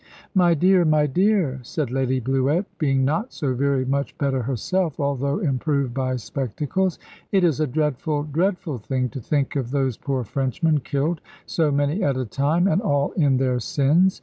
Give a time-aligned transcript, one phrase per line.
[0.33, 5.37] "My dear, my dear," said Lady Bluett, being not so very much better herself, although
[5.37, 6.97] improved by spectacles;
[7.31, 12.03] "it is a dreadful, dreadful thing to think of those poor Frenchmen killed, so many
[12.03, 14.19] at a time, and all in their sins.